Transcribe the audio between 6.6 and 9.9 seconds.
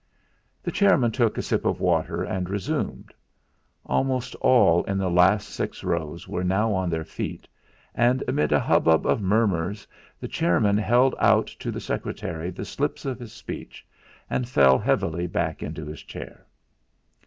on their feet, and amid a hubbub of murmurs